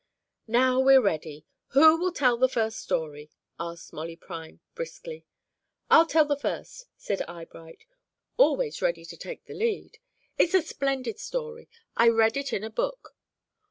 "Now 0.47 0.79
we're 0.79 0.99
ready. 0.99 1.45
Who 1.73 1.95
will 1.95 2.11
tell 2.11 2.35
the 2.35 2.49
first 2.49 2.79
story?" 2.79 3.29
asked 3.59 3.93
Molly 3.93 4.15
Prime, 4.15 4.59
briskly. 4.73 5.25
"I'll 5.91 6.07
tell 6.07 6.25
the 6.25 6.35
first," 6.35 6.87
said 6.97 7.21
Eyebright, 7.27 7.85
always 8.35 8.81
ready 8.81 9.05
to 9.05 9.15
take 9.15 9.45
the 9.45 9.53
lead. 9.53 9.99
"It's 10.39 10.55
a 10.55 10.63
splendid 10.63 11.19
story. 11.19 11.69
I 11.95 12.09
read 12.09 12.35
it 12.35 12.51
in 12.51 12.63
a 12.63 12.71
book. 12.71 13.15